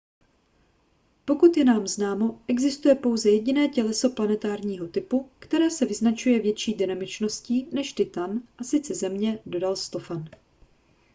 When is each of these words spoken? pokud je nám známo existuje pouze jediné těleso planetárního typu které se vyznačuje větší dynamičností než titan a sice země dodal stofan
pokud 1.25 1.57
je 1.57 1.65
nám 1.65 1.87
známo 1.87 2.41
existuje 2.47 2.95
pouze 2.95 3.29
jediné 3.31 3.67
těleso 3.69 4.09
planetárního 4.09 4.87
typu 4.87 5.29
které 5.39 5.69
se 5.71 5.85
vyznačuje 5.85 6.39
větší 6.41 6.73
dynamičností 6.73 7.67
než 7.71 7.93
titan 7.93 8.41
a 8.57 8.63
sice 8.63 8.95
země 8.95 9.39
dodal 9.45 9.75
stofan 9.75 10.25